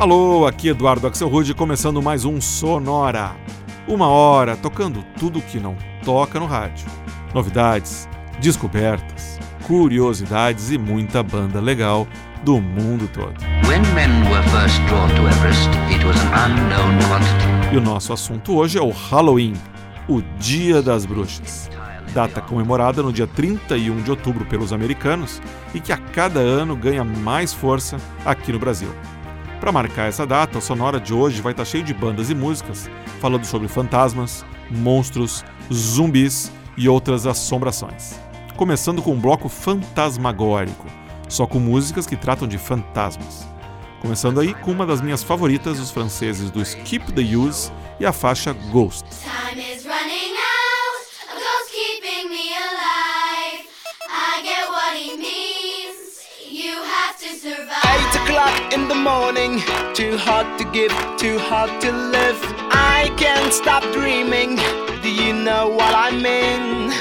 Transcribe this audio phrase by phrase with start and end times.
[0.00, 3.36] Alô, aqui Eduardo Axel Rude começando mais um Sonora.
[3.86, 6.86] Uma hora tocando tudo que não toca no rádio.
[7.34, 8.08] Novidades,
[8.40, 12.08] descobertas, curiosidades e muita banda legal
[12.42, 13.34] do mundo todo.
[17.70, 19.52] E o nosso assunto hoje é o Halloween,
[20.08, 21.68] o Dia das Bruxas.
[22.14, 25.42] Data comemorada no dia 31 de outubro pelos americanos
[25.74, 28.88] e que a cada ano ganha mais força aqui no Brasil.
[29.60, 32.88] Para marcar essa data, o Sonora de hoje vai estar cheio de bandas e músicas
[33.20, 38.18] falando sobre fantasmas, monstros, zumbis e outras assombrações.
[38.56, 40.86] Começando com um bloco fantasmagórico,
[41.28, 43.46] só com músicas que tratam de fantasmas.
[44.00, 47.70] Começando aí com uma das minhas favoritas, os franceses do Skip the Use
[48.00, 49.04] e a faixa Ghost.
[57.52, 57.79] Eight
[58.40, 59.60] o'clock in the morning,
[59.94, 62.38] too hot to give, too hot to live.
[62.70, 64.56] I can't stop dreaming.
[65.02, 66.92] Do you know what I mean?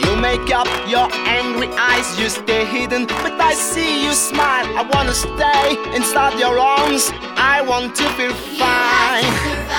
[0.00, 4.66] You make up your angry eyes, you stay hidden, but I see you smile.
[4.80, 7.10] I wanna stay inside your arms.
[7.36, 9.32] I want to feel fine.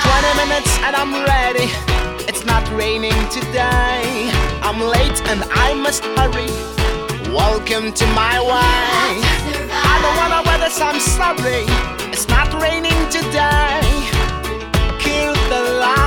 [0.06, 1.68] 20 minutes and I'm ready.
[2.28, 4.30] It's not raining today.
[4.66, 6.50] I'm late and I must hurry.
[7.34, 9.61] Welcome to my way.
[10.02, 10.96] Wanna wear this, I'm.
[12.12, 13.80] It's not raining today.
[14.98, 16.01] Kill the light,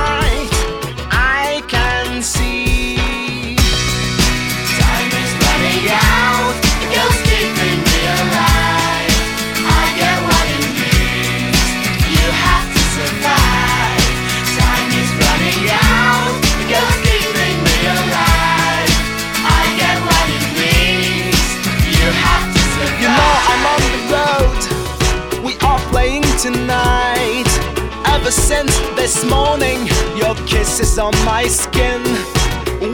[28.46, 32.00] since this morning, your kisses on my skin.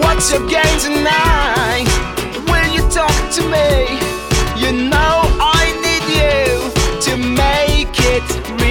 [0.00, 1.84] What's your game tonight?
[2.48, 4.00] Will you talk to me?
[4.56, 5.14] You know
[5.60, 6.72] I need you
[7.06, 8.61] to make it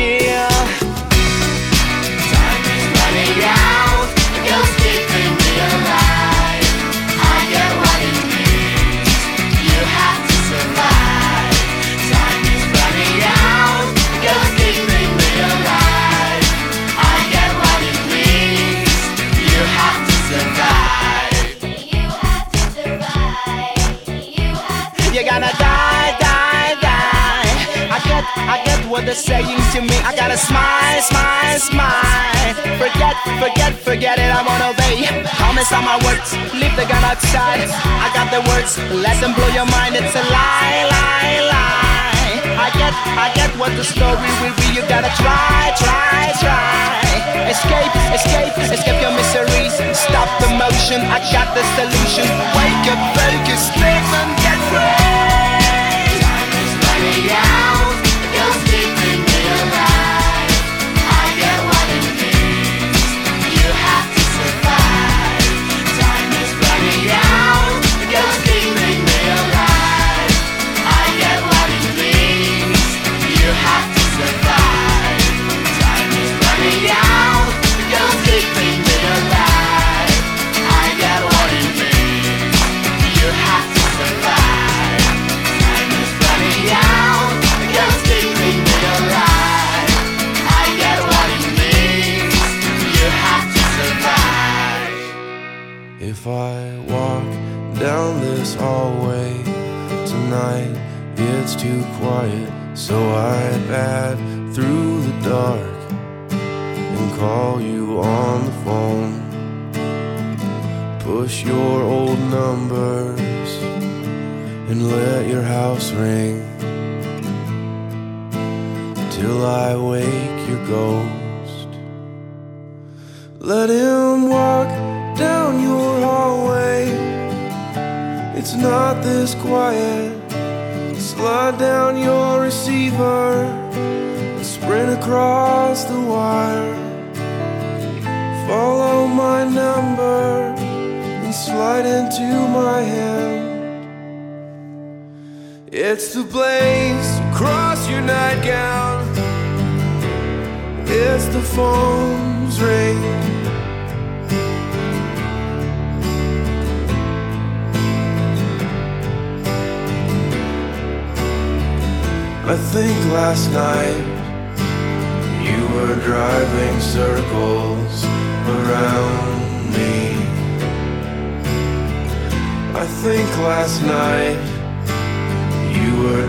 [28.91, 29.95] what they're saying to me.
[30.03, 32.51] I gotta smile, smile, smile.
[32.75, 34.27] Forget, forget, forget it.
[34.27, 35.07] I won't obey.
[35.39, 36.35] Promise on my words.
[36.51, 37.71] Leave the gun outside.
[37.71, 38.75] I got the words.
[38.91, 39.95] Let them blow your mind.
[39.95, 42.35] It's a lie, lie, lie.
[42.59, 44.75] I get, I get what the story will be.
[44.75, 46.99] You gotta try, try, try.
[47.47, 49.71] Escape, escape, escape your miseries.
[49.95, 50.99] Stop the motion.
[51.07, 52.27] I got the solution.
[52.59, 54.99] Wake up, focus, live and get free.
[56.19, 57.90] Time is running out.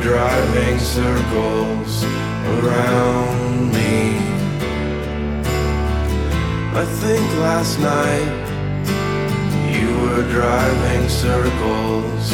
[0.03, 2.03] Driving circles
[2.59, 4.19] around me.
[6.75, 8.35] I think last night
[9.73, 12.33] you were driving circles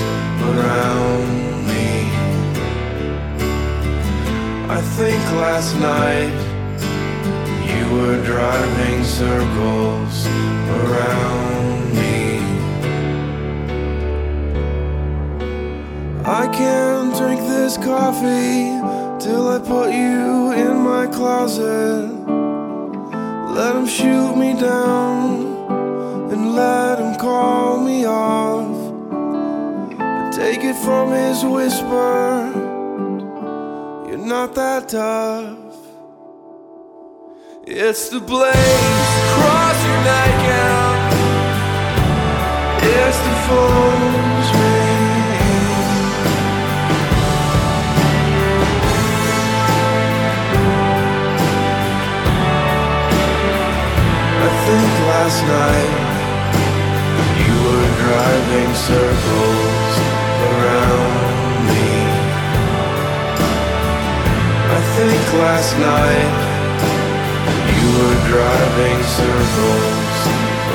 [0.48, 2.10] around me.
[4.70, 6.38] I think last night
[7.68, 10.26] you were driving circles
[10.80, 11.57] around
[16.30, 18.68] I can't drink this coffee
[19.18, 22.10] till I put you in my closet.
[23.56, 25.56] Let him shoot me down
[26.30, 28.76] and let him call me off.
[30.34, 32.52] Take it from his whisper,
[34.06, 35.56] you're not that tough.
[37.66, 40.98] It's the blaze across your nightgown.
[42.82, 44.37] It's the phone's
[55.28, 55.96] last night
[57.44, 59.94] you were driving circles
[60.48, 61.12] around
[61.68, 61.90] me.
[64.72, 66.32] I think last night
[67.76, 70.16] you were driving circles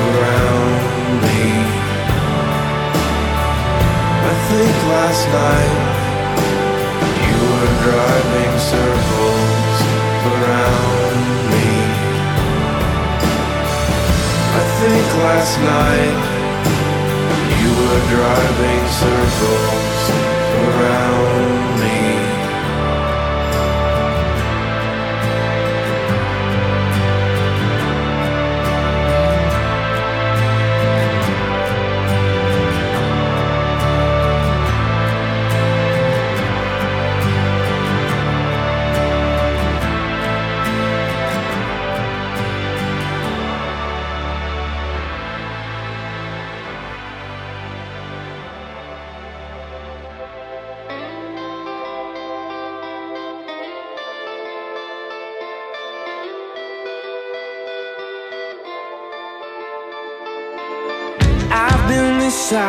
[0.06, 0.78] around
[1.24, 1.46] me.
[4.30, 5.74] I think last night
[7.26, 9.78] you were driving circles
[10.30, 11.03] around
[14.88, 16.20] think last night
[17.60, 20.10] you were driving circles
[20.60, 21.53] around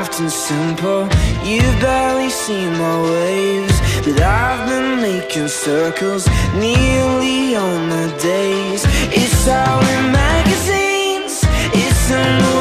[0.05, 1.07] soft and simple.
[1.43, 8.83] You've barely seen my waves, but I've been making circles nearly all my days.
[9.11, 11.43] It's all in magazines,
[11.73, 12.54] it's in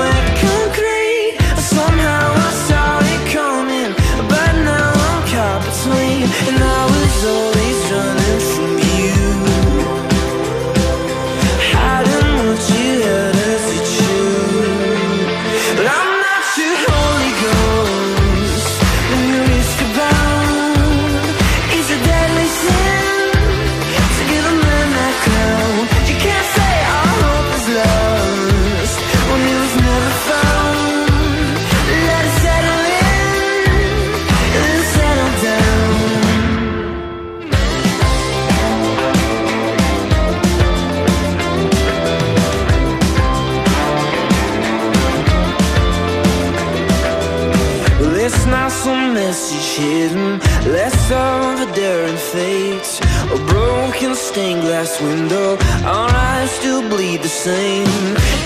[54.35, 57.87] stained glass window, our eyes still bleed the same.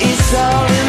[0.08, 0.87] It's all in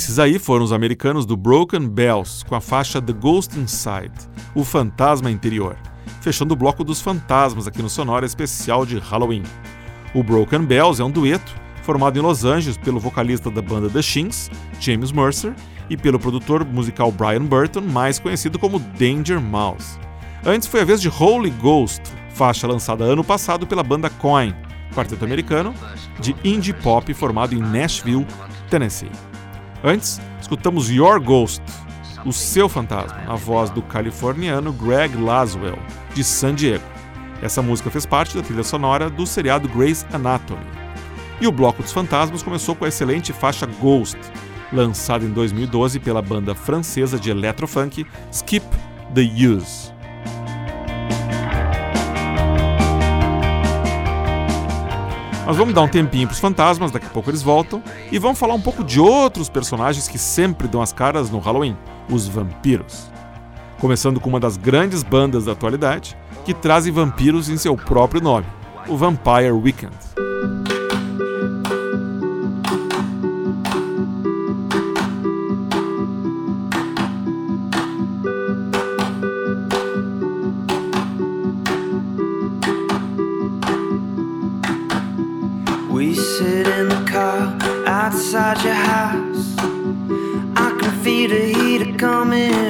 [0.00, 4.10] Esses aí foram os americanos do Broken Bells com a faixa The Ghost Inside,
[4.54, 5.76] o fantasma interior,
[6.22, 9.42] fechando o bloco dos fantasmas aqui no Sonora especial de Halloween.
[10.14, 14.00] O Broken Bells é um dueto formado em Los Angeles pelo vocalista da banda The
[14.00, 15.54] Shins, James Mercer,
[15.90, 19.98] e pelo produtor musical Brian Burton, mais conhecido como Danger Mouse.
[20.46, 24.54] Antes foi a vez de Holy Ghost, faixa lançada ano passado pela banda Coin,
[24.94, 25.74] quarteto americano
[26.18, 28.26] de indie pop formado em Nashville,
[28.70, 29.29] Tennessee.
[29.82, 31.62] Antes, escutamos Your Ghost,
[32.26, 35.78] o seu fantasma, na voz do californiano Greg Laswell,
[36.14, 36.84] de San Diego.
[37.40, 40.66] Essa música fez parte da trilha sonora do seriado Grey's Anatomy.
[41.40, 44.18] E o Bloco dos Fantasmas começou com a excelente faixa Ghost,
[44.70, 48.66] lançada em 2012 pela banda francesa de electrofunk Skip
[49.14, 49.89] the Use.
[55.46, 57.82] Nós vamos dar um tempinho para os fantasmas, daqui a pouco eles voltam,
[58.12, 61.76] e vamos falar um pouco de outros personagens que sempre dão as caras no Halloween:
[62.08, 63.10] os vampiros.
[63.80, 68.46] Começando com uma das grandes bandas da atualidade, que trazem vampiros em seu próprio nome,
[68.86, 69.96] o Vampire Weekend.
[92.00, 92.69] coming.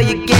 [0.00, 0.39] you get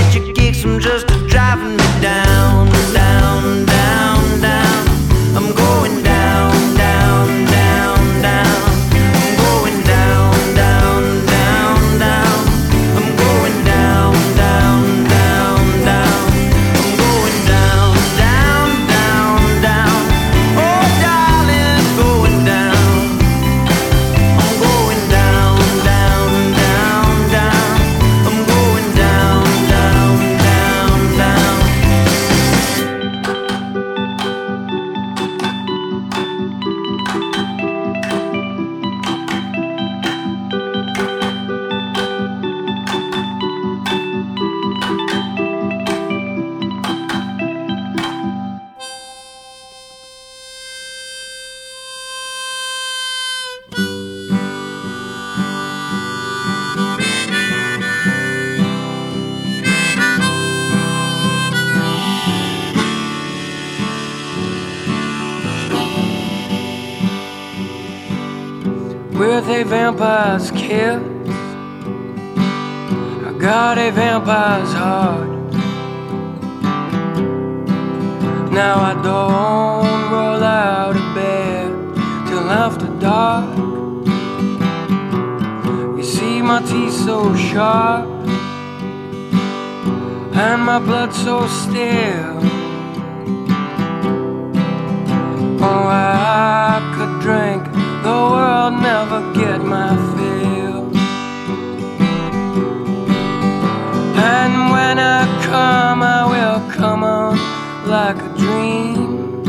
[108.12, 109.42] like a dream.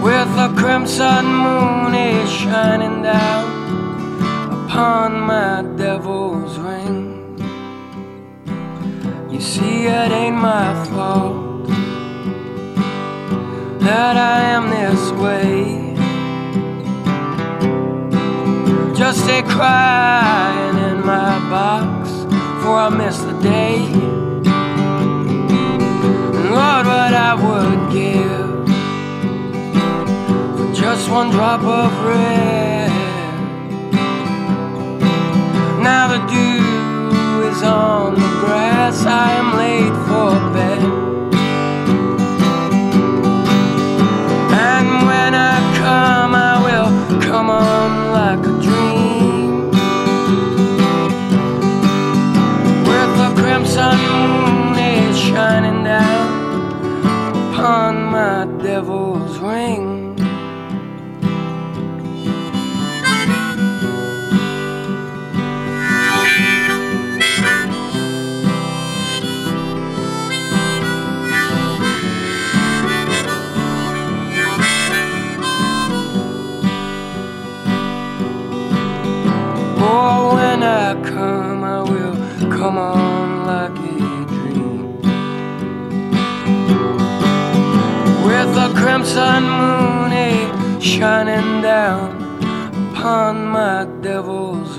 [0.00, 3.44] With a crimson moon is shining down
[4.58, 7.36] Upon my devil's ring.
[9.30, 11.66] You see it ain't my fault
[13.80, 15.96] That I am this way.
[18.94, 22.10] Just a crying in my box,
[22.62, 24.09] for I miss the day.
[27.22, 28.66] I would give
[30.56, 32.90] for just one drop of red.
[35.82, 40.82] Now the dew is on the grass, I am late for bed.
[44.72, 47.79] And when I come, I will come on.
[57.70, 59.09] Upon my devil's
[89.00, 92.10] Crimson moon a shining down
[92.92, 94.69] upon my devil's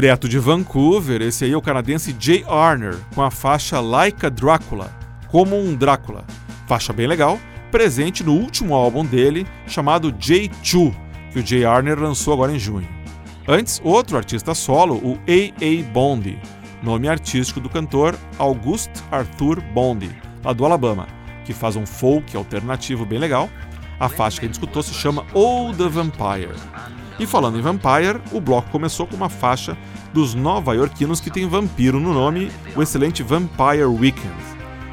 [0.00, 4.28] Direto de Vancouver, esse aí é o canadense Jay Arner, com a faixa Like a
[4.28, 6.24] Drácula, como um Drácula.
[6.68, 7.36] Faixa bem legal,
[7.72, 10.94] presente no último álbum dele, chamado J2,
[11.32, 12.86] que o Jay Arner lançou agora em junho.
[13.48, 15.92] Antes, outro artista solo, o A.A.
[15.92, 16.38] Bondi,
[16.80, 20.12] nome artístico do cantor August Arthur Bondi,
[20.44, 21.08] lá do Alabama,
[21.44, 23.50] que faz um folk alternativo bem legal.
[23.98, 26.54] A faixa que a gente escutou se chama Oh the Vampire.
[27.18, 29.76] E falando em Vampire, o bloco começou com uma faixa
[30.12, 34.34] dos nova-iorquinos que tem vampiro no nome, o excelente Vampire Weekend.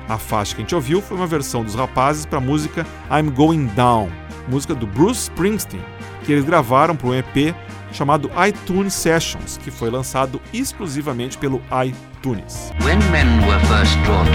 [0.10, 3.30] A faixa que a gente ouviu foi uma versão dos rapazes para a música I'm
[3.32, 4.10] Going Down,
[4.48, 5.82] música do Bruce Springsteen,
[6.24, 7.56] que eles gravaram para um EP
[7.92, 12.72] chamado iTunes Sessions, que foi lançado exclusivamente pelo iTunes.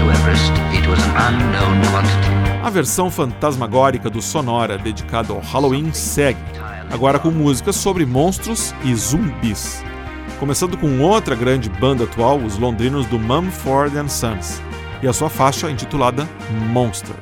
[0.09, 0.51] Everest.
[2.63, 6.39] A versão fantasmagórica do Sonora, dedicado ao Halloween, segue,
[6.91, 9.83] agora com músicas sobre monstros e zumbis.
[10.39, 14.61] Começando com outra grande banda atual, os londrinos do Mumford Sons,
[15.01, 16.27] e a sua faixa intitulada
[16.71, 17.15] Monster.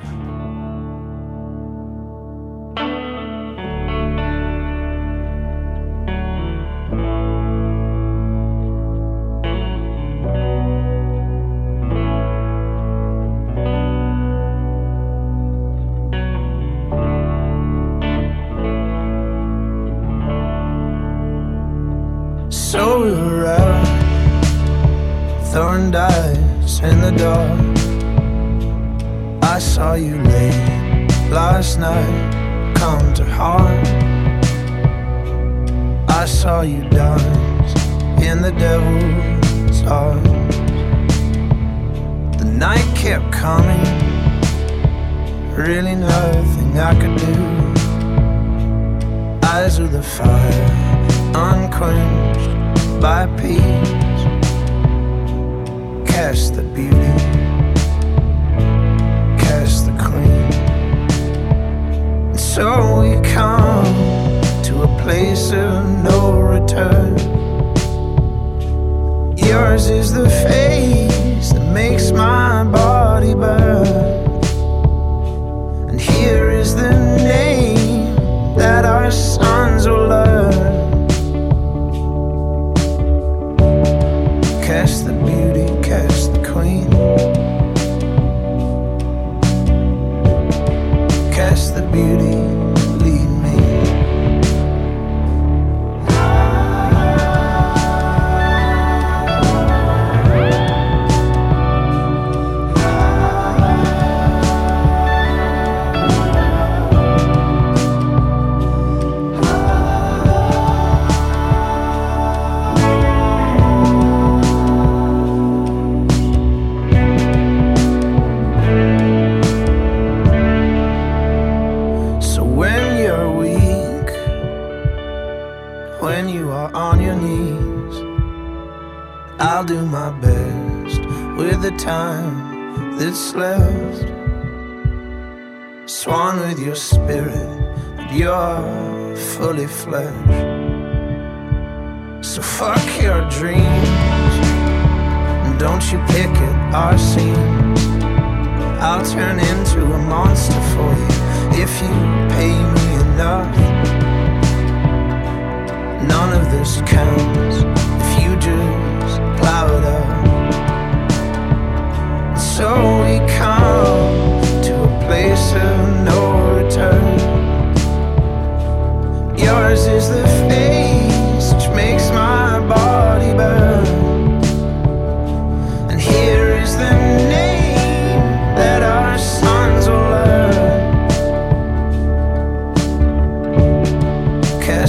[75.99, 76.38] here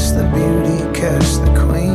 [0.01, 1.90] The beauty, kiss the queen.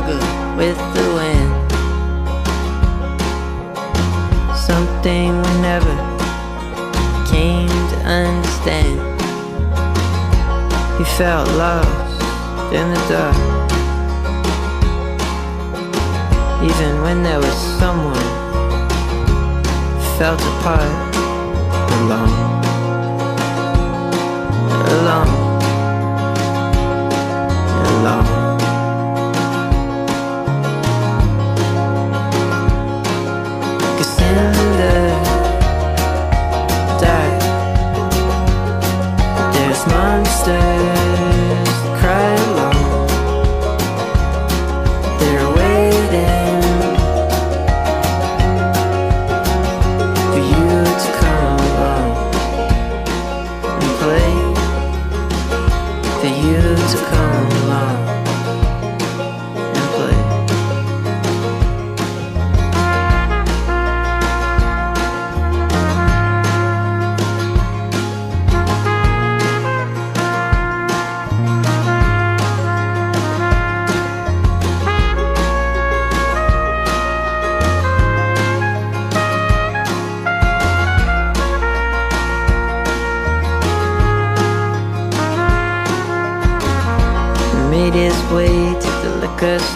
[0.00, 1.52] struggle with the wind.
[4.56, 5.94] Something we never
[7.30, 8.98] came to understand.
[10.98, 12.22] He felt lost
[12.72, 13.36] in the dark.
[16.62, 18.28] Even when there was someone,
[20.18, 21.14] felt apart,
[22.00, 22.62] alone,
[24.92, 25.28] alone,
[27.86, 28.39] alone.
[39.86, 40.99] monster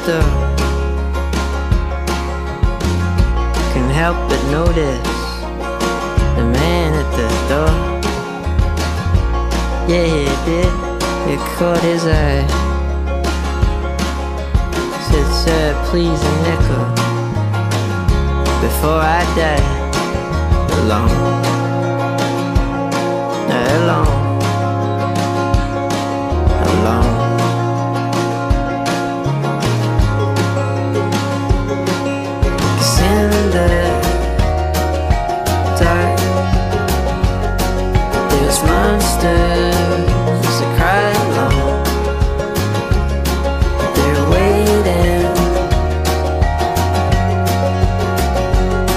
[0.04, 0.20] sister
[3.72, 5.08] can help but notice
[6.36, 7.72] the man at the door.
[9.88, 10.72] Yeah, he did.
[11.28, 12.46] He caught his eye.
[15.08, 16.84] Said, sir, please a nickel
[18.60, 19.64] before I die
[20.80, 21.14] alone.
[23.48, 24.13] Not alone.
[39.24, 41.56] sisters are crying low.
[43.94, 45.24] They're waiting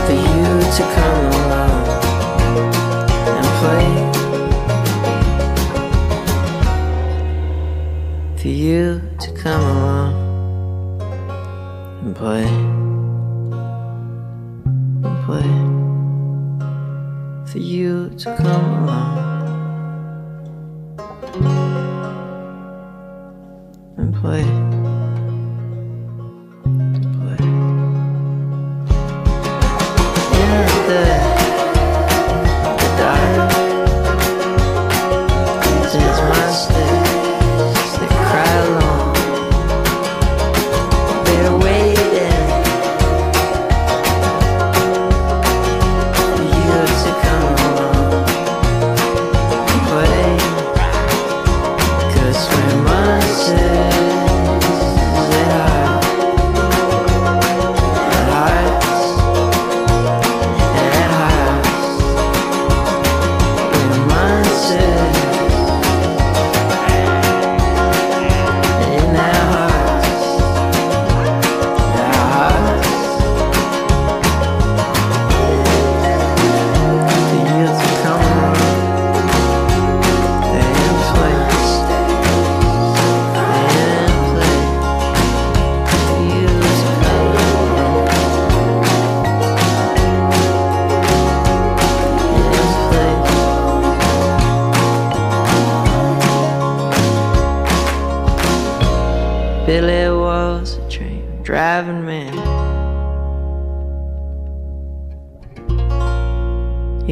[0.05, 1.85] for you to come along
[3.37, 3.89] and play.
[8.37, 8.83] For you
[9.19, 10.11] to come along
[12.03, 12.56] and play.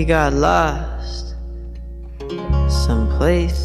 [0.08, 1.34] Got lost
[2.70, 3.64] someplace.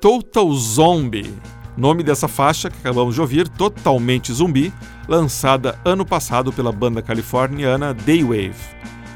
[0.00, 1.34] Total Zombie,
[1.76, 4.72] nome dessa faixa que acabamos de ouvir, Totalmente Zumbi,
[5.08, 8.54] lançada ano passado pela banda californiana Daywave.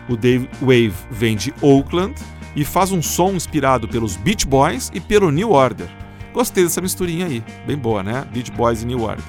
[0.09, 2.15] O Daywave vem de Oakland
[2.57, 5.89] e faz um som inspirado pelos Beach Boys e pelo New Order.
[6.35, 8.27] Gostei dessa misturinha aí, bem boa, né?
[8.33, 9.25] Beach Boys e New Order.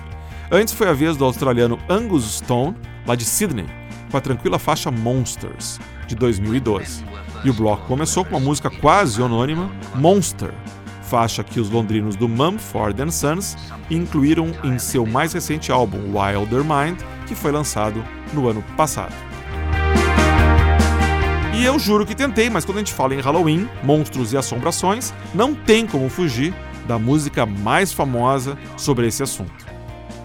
[0.51, 2.75] Antes foi a vez do australiano Angus Stone,
[3.05, 3.67] lá de Sydney,
[4.09, 7.03] com a tranquila faixa Monsters, de 2012.
[7.43, 10.51] E o bloco começou com uma música quase anônima, Monster,
[11.13, 13.55] faixa que os londrinos do Mumford Sons
[13.87, 18.03] incluíram em seu mais recente álbum Wilder Mind, que foi lançado
[18.33, 19.13] no ano passado.
[21.53, 25.13] E eu juro que tentei, mas quando a gente fala em Halloween, monstros e assombrações,
[25.35, 26.51] não tem como fugir
[26.87, 29.67] da música mais famosa sobre esse assunto.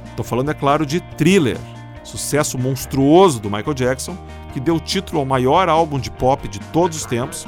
[0.08, 1.58] Estou falando, é claro, de Thriller,
[2.02, 4.16] sucesso monstruoso do Michael Jackson,
[4.54, 7.44] que deu título ao maior álbum de pop de todos os tempos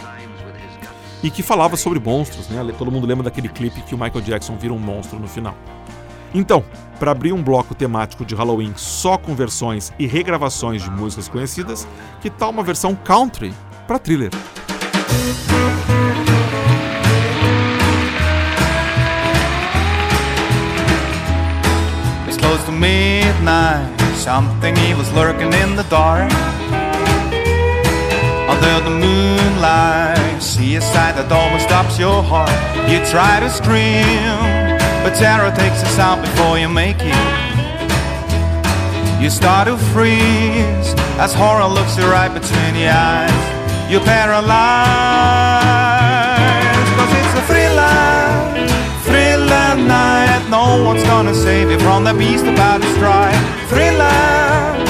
[1.22, 2.60] e que falava sobre monstros, né?
[2.78, 5.54] Todo mundo lembra daquele clipe que o Michael Jackson vira um monstro no final.
[6.32, 6.64] Então,
[6.98, 11.86] para abrir um bloco temático de Halloween só com versões e regravações de músicas conhecidas,
[12.20, 13.52] que tal uma versão country
[13.86, 14.30] para Thriller?
[22.28, 24.00] It's close to midnight.
[24.14, 26.30] Something evil's lurking in the dark.
[28.60, 32.52] Under the moonlight, see a sight that almost stops your heart.
[32.90, 34.36] You try to scream,
[35.00, 37.16] but terror takes the sound before you make it.
[39.16, 43.32] You start to freeze as horror looks you right between the eyes.
[43.90, 44.44] You're paralyzed,
[47.00, 48.28] cause it's a thriller,
[49.08, 50.44] thriller night.
[50.50, 53.40] No one's gonna save you from the beast about to strike.
[53.72, 54.84] Thriller,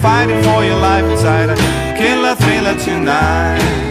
[0.00, 1.56] fighting for your life inside a
[1.98, 3.86] killer thriller tonight.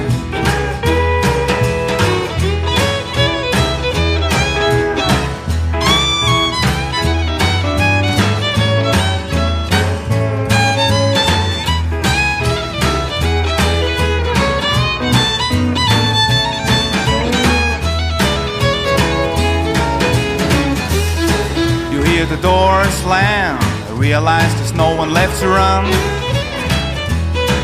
[22.30, 23.58] The door slam,
[24.00, 25.84] realize there's no one left to run.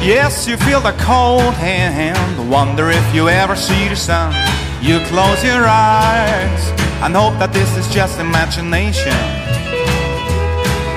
[0.04, 2.52] Yes, you feel the cold hand.
[2.52, 4.34] Wonder if you ever see the sun.
[4.82, 6.62] You close your eyes
[7.02, 9.16] and hope that this is just imagination.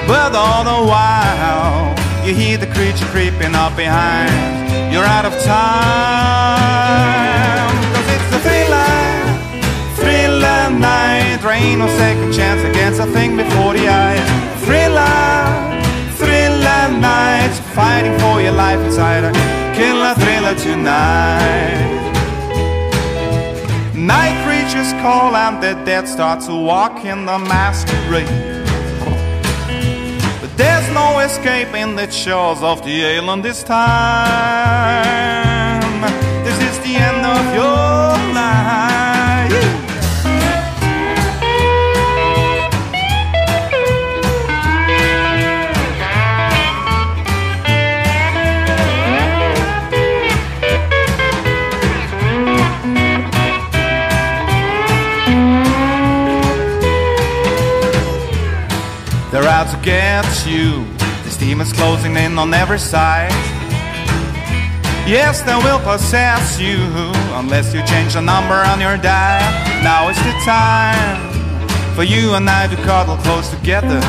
[0.09, 1.95] But all the while,
[2.27, 4.35] you hear the creature creeping up behind.
[4.93, 6.59] You're out of time.
[7.95, 8.93] Cause it's a thriller,
[10.03, 11.39] thriller night.
[11.49, 14.48] Ain't no second chance against a thing before the eyes.
[14.69, 15.81] Thriller,
[16.21, 17.55] thriller night.
[17.75, 19.33] Fighting for your life inside a
[19.75, 21.89] killer thriller tonight.
[23.95, 28.29] Night creatures call and the dead start to walk in the masquerade.
[30.43, 35.58] But there's no escaping the shores of the island this time.
[59.85, 60.85] They're out to get you.
[61.25, 63.31] This demons closing in on every side.
[65.07, 66.79] Yes, they will possess you
[67.35, 69.43] unless you change the number on your dial.
[69.83, 71.19] Now is the time
[71.95, 74.01] for you and I to cuddle close together.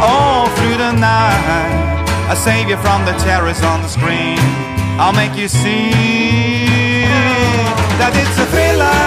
[0.00, 4.38] All through the night, I save you from the terrors on the screen.
[4.98, 5.90] I'll make you see
[7.98, 9.02] that it's a thriller,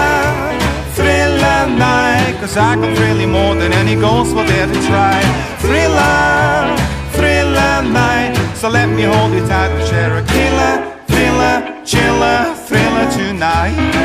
[0.94, 2.09] thriller night.
[2.40, 5.20] Cause I can thrill you more than any ghost will to try.
[5.58, 6.74] Thriller,
[7.12, 8.34] thriller night.
[8.56, 13.99] So let me hold you tight and share a killer, thriller, chiller, thriller tonight.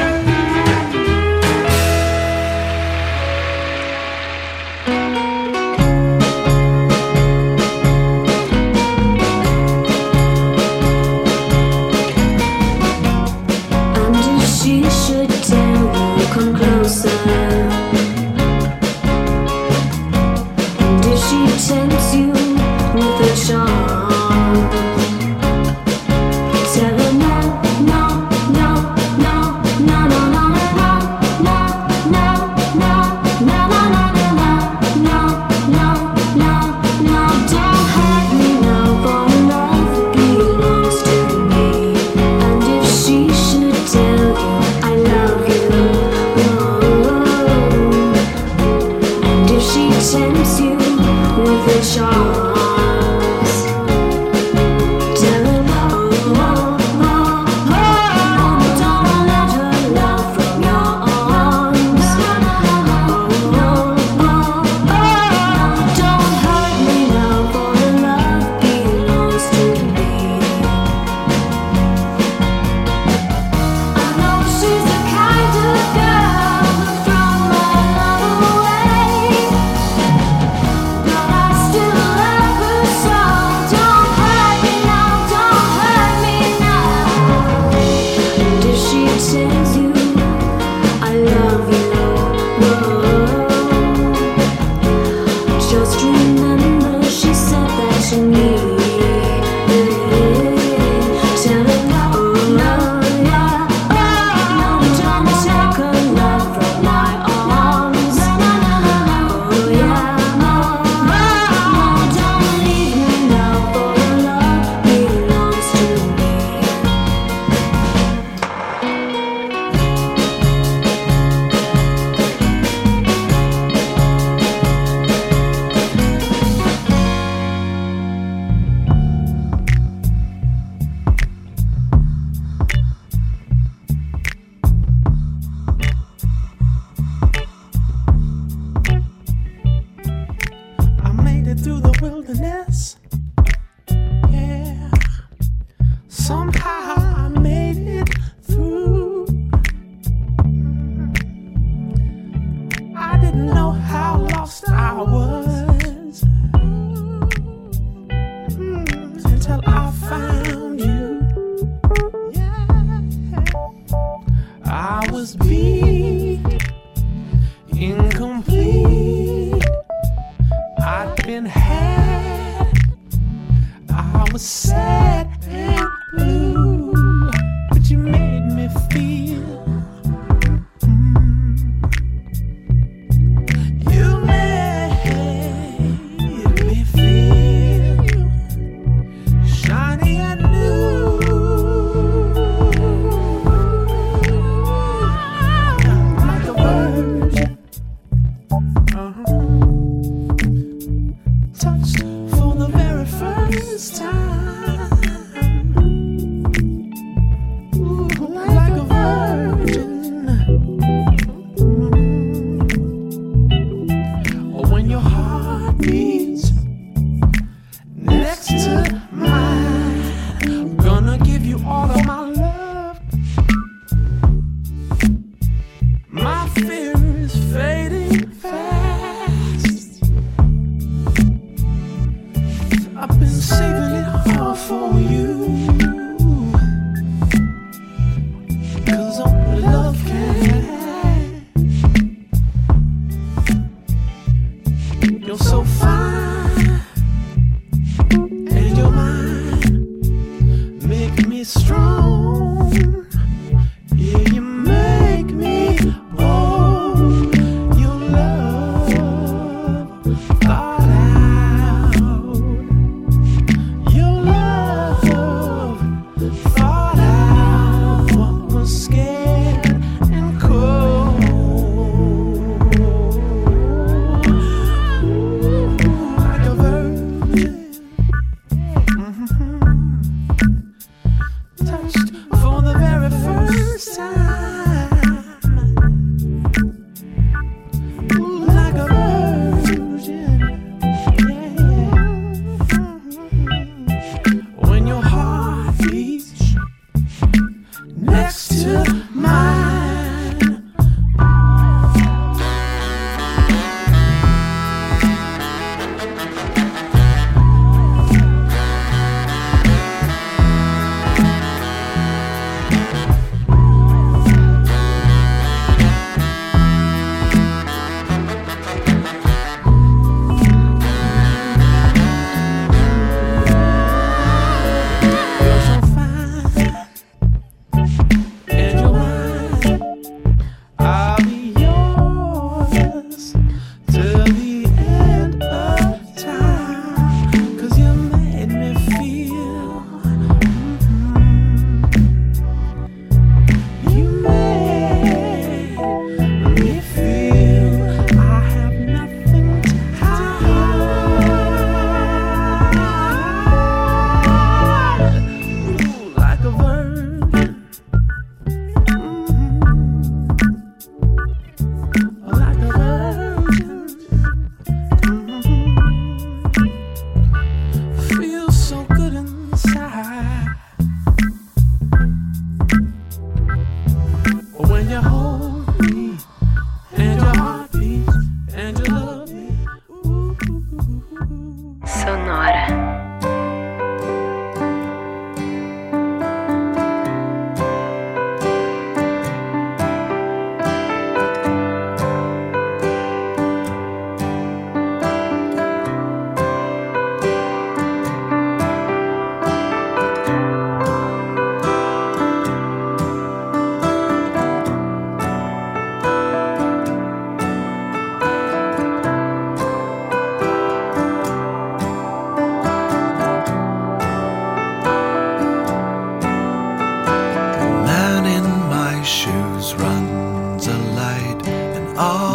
[421.98, 422.35] All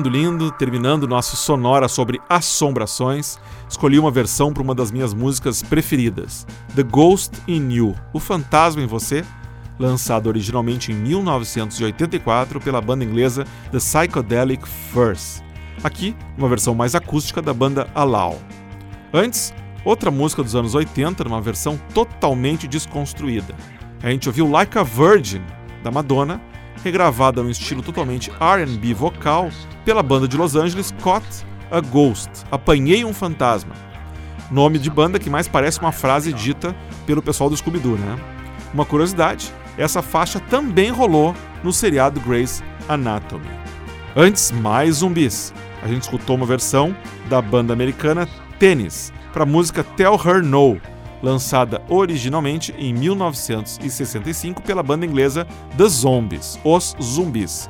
[0.00, 3.38] Lindo, lindo, terminando nosso sonora sobre assombrações,
[3.68, 8.80] escolhi uma versão para uma das minhas músicas preferidas, The Ghost in You, O Fantasma
[8.80, 9.22] em Você,
[9.78, 15.44] lançado originalmente em 1984 pela banda inglesa The Psychedelic Furs.
[15.84, 18.40] Aqui, uma versão mais acústica da banda Allow.
[19.12, 19.52] Antes,
[19.84, 23.54] outra música dos anos 80, numa versão totalmente desconstruída.
[24.02, 25.42] A gente ouviu Like a Virgin,
[25.84, 26.40] da Madonna,
[26.82, 29.50] regravada num estilo totalmente R&B vocal
[29.84, 33.74] pela banda de Los Angeles Caught a Ghost, Apanhei um Fantasma.
[34.50, 36.74] Nome de banda que mais parece uma frase dita
[37.06, 38.18] pelo pessoal do Scooby-Doo, né?
[38.74, 43.46] Uma curiosidade, essa faixa também rolou no seriado Grey's Anatomy.
[44.16, 45.54] Antes, mais zumbis.
[45.82, 46.94] A gente escutou uma versão
[47.28, 48.28] da banda americana
[48.58, 50.80] Tennis para a música Tell Her No,
[51.22, 55.46] lançada originalmente em 1965 pela banda inglesa
[55.76, 57.68] The Zombies, Os Zumbis.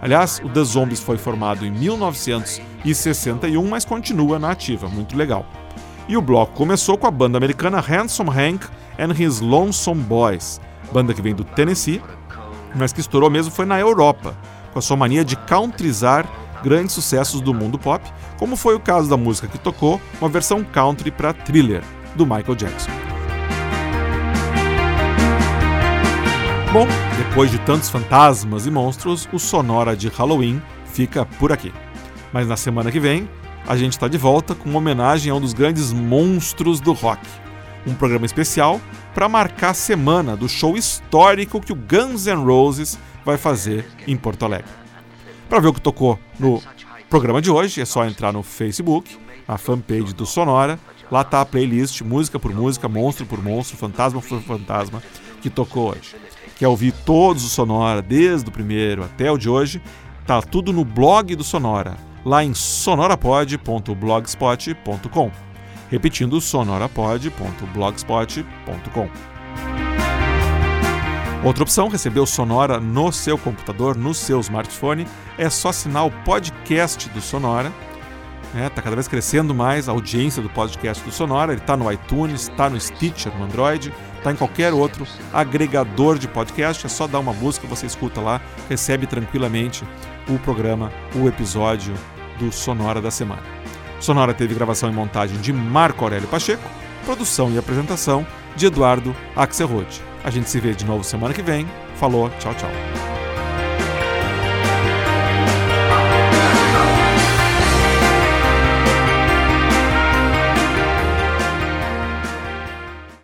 [0.00, 5.46] Aliás, o The Zombies foi formado em 1961, mas continua na ativa, muito legal.
[6.08, 8.66] E o bloco começou com a banda americana Handsome Hank
[8.98, 10.60] and His Lonesome Boys,
[10.92, 12.02] banda que vem do Tennessee,
[12.74, 14.34] mas que estourou mesmo foi na Europa,
[14.72, 16.26] com a sua mania de countryzar
[16.62, 18.04] grandes sucessos do mundo pop,
[18.38, 21.82] como foi o caso da música que tocou uma versão country para Thriller,
[22.14, 22.90] do Michael Jackson.
[26.72, 26.86] Bom,
[27.18, 31.72] depois de tantos fantasmas e monstros, o Sonora de Halloween fica por aqui.
[32.32, 33.28] Mas na semana que vem,
[33.66, 37.20] a gente está de volta com uma homenagem a um dos grandes monstros do rock.
[37.86, 38.80] Um programa especial
[39.14, 44.16] para marcar a semana do show histórico que o Guns N' Roses vai fazer em
[44.16, 44.70] Porto Alegre.
[45.48, 46.62] Para ver o que tocou no
[47.10, 50.78] programa de hoje, é só entrar no Facebook, a fanpage do Sonora.
[51.12, 55.02] Lá tá a playlist, música por música, monstro por monstro, fantasma por fantasma,
[55.42, 56.16] que tocou hoje.
[56.56, 59.82] Quer ouvir todos os Sonora, desde o primeiro até o de hoje?
[60.26, 65.30] Tá tudo no blog do Sonora, lá em sonorapod.blogspot.com.
[65.90, 69.08] Repetindo, sonorapod.blogspot.com.
[71.44, 75.06] Outra opção, receber o Sonora no seu computador, no seu smartphone,
[75.36, 77.70] é só assinar o podcast do Sonora.
[78.54, 81.52] Está cada vez crescendo mais a audiência do podcast do Sonora.
[81.52, 83.92] Ele está no iTunes, está no Stitcher, no Android,
[84.22, 88.40] Tá em qualquer outro agregador de podcast, é só dar uma busca, você escuta lá,
[88.68, 89.84] recebe tranquilamente
[90.28, 91.92] o programa, o episódio
[92.38, 93.42] do Sonora da semana.
[93.98, 96.62] Sonora teve gravação e montagem de Marco Aurélio Pacheco,
[97.04, 98.24] produção e apresentação
[98.54, 100.00] de Eduardo Axelrod.
[100.22, 101.66] A gente se vê de novo semana que vem.
[101.96, 103.21] Falou, tchau, tchau.